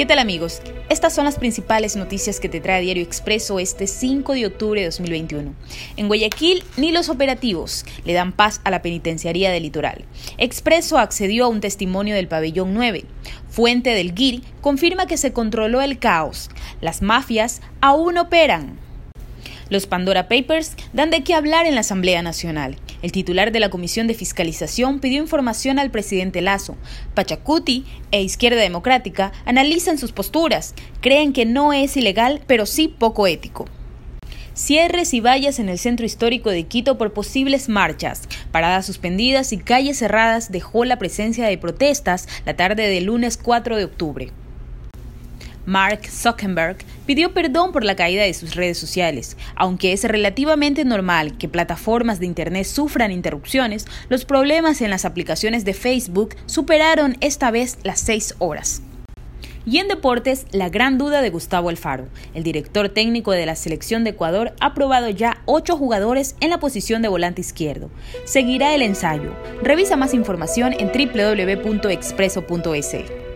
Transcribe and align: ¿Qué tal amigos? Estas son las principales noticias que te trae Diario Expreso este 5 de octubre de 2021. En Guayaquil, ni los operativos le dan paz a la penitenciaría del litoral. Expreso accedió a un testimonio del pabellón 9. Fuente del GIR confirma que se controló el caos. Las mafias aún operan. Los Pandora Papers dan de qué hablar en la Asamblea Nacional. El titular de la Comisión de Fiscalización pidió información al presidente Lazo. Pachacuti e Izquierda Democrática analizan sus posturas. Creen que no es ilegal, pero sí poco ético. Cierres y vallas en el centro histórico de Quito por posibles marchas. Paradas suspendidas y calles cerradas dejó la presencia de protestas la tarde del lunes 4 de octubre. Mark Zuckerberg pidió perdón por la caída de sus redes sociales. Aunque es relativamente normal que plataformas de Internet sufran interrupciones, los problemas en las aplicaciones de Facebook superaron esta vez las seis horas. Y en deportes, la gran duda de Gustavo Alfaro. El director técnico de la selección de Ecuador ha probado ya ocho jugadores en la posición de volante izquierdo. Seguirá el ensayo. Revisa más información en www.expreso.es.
¿Qué 0.00 0.06
tal 0.06 0.18
amigos? 0.18 0.62
Estas 0.88 1.14
son 1.14 1.26
las 1.26 1.38
principales 1.38 1.94
noticias 1.94 2.40
que 2.40 2.48
te 2.48 2.62
trae 2.62 2.80
Diario 2.80 3.02
Expreso 3.02 3.58
este 3.58 3.86
5 3.86 4.32
de 4.32 4.46
octubre 4.46 4.80
de 4.80 4.86
2021. 4.86 5.52
En 5.98 6.08
Guayaquil, 6.08 6.64
ni 6.78 6.90
los 6.90 7.10
operativos 7.10 7.84
le 8.06 8.14
dan 8.14 8.32
paz 8.32 8.62
a 8.64 8.70
la 8.70 8.80
penitenciaría 8.80 9.50
del 9.50 9.64
litoral. 9.64 10.06
Expreso 10.38 10.96
accedió 10.96 11.44
a 11.44 11.48
un 11.48 11.60
testimonio 11.60 12.14
del 12.14 12.28
pabellón 12.28 12.72
9. 12.72 13.04
Fuente 13.50 13.90
del 13.90 14.14
GIR 14.14 14.40
confirma 14.62 15.04
que 15.04 15.18
se 15.18 15.34
controló 15.34 15.82
el 15.82 15.98
caos. 15.98 16.48
Las 16.80 17.02
mafias 17.02 17.60
aún 17.82 18.16
operan. 18.16 18.78
Los 19.68 19.86
Pandora 19.86 20.28
Papers 20.28 20.76
dan 20.94 21.10
de 21.10 21.22
qué 21.24 21.34
hablar 21.34 21.66
en 21.66 21.74
la 21.74 21.82
Asamblea 21.82 22.22
Nacional. 22.22 22.78
El 23.02 23.12
titular 23.12 23.50
de 23.50 23.60
la 23.60 23.70
Comisión 23.70 24.06
de 24.06 24.14
Fiscalización 24.14 25.00
pidió 25.00 25.20
información 25.22 25.78
al 25.78 25.90
presidente 25.90 26.40
Lazo. 26.42 26.76
Pachacuti 27.14 27.84
e 28.10 28.22
Izquierda 28.22 28.60
Democrática 28.60 29.32
analizan 29.46 29.96
sus 29.96 30.12
posturas. 30.12 30.74
Creen 31.00 31.32
que 31.32 31.46
no 31.46 31.72
es 31.72 31.96
ilegal, 31.96 32.42
pero 32.46 32.66
sí 32.66 32.88
poco 32.88 33.26
ético. 33.26 33.66
Cierres 34.52 35.14
y 35.14 35.20
vallas 35.20 35.58
en 35.58 35.70
el 35.70 35.78
centro 35.78 36.04
histórico 36.04 36.50
de 36.50 36.64
Quito 36.64 36.98
por 36.98 37.14
posibles 37.14 37.70
marchas. 37.70 38.22
Paradas 38.52 38.84
suspendidas 38.84 39.52
y 39.52 39.58
calles 39.58 39.98
cerradas 39.98 40.52
dejó 40.52 40.84
la 40.84 40.98
presencia 40.98 41.46
de 41.46 41.56
protestas 41.56 42.28
la 42.44 42.54
tarde 42.54 42.88
del 42.88 43.04
lunes 43.04 43.38
4 43.38 43.76
de 43.76 43.84
octubre. 43.84 44.32
Mark 45.64 46.00
Zuckerberg 46.10 46.78
pidió 47.10 47.34
perdón 47.34 47.72
por 47.72 47.82
la 47.82 47.96
caída 47.96 48.22
de 48.22 48.32
sus 48.32 48.54
redes 48.54 48.78
sociales. 48.78 49.36
Aunque 49.56 49.92
es 49.92 50.04
relativamente 50.04 50.84
normal 50.84 51.36
que 51.38 51.48
plataformas 51.48 52.20
de 52.20 52.26
Internet 52.26 52.66
sufran 52.66 53.10
interrupciones, 53.10 53.86
los 54.08 54.24
problemas 54.24 54.80
en 54.80 54.90
las 54.90 55.04
aplicaciones 55.04 55.64
de 55.64 55.74
Facebook 55.74 56.36
superaron 56.46 57.16
esta 57.20 57.50
vez 57.50 57.78
las 57.82 57.98
seis 57.98 58.36
horas. 58.38 58.82
Y 59.66 59.78
en 59.78 59.88
deportes, 59.88 60.46
la 60.52 60.68
gran 60.68 60.98
duda 60.98 61.20
de 61.20 61.30
Gustavo 61.30 61.68
Alfaro. 61.68 62.06
El 62.32 62.44
director 62.44 62.90
técnico 62.90 63.32
de 63.32 63.44
la 63.44 63.56
selección 63.56 64.04
de 64.04 64.10
Ecuador 64.10 64.54
ha 64.60 64.74
probado 64.74 65.10
ya 65.10 65.42
ocho 65.46 65.76
jugadores 65.76 66.36
en 66.38 66.50
la 66.50 66.60
posición 66.60 67.02
de 67.02 67.08
volante 67.08 67.40
izquierdo. 67.40 67.90
Seguirá 68.24 68.72
el 68.72 68.82
ensayo. 68.82 69.34
Revisa 69.64 69.96
más 69.96 70.14
información 70.14 70.76
en 70.78 70.92
www.expreso.es. 70.92 73.29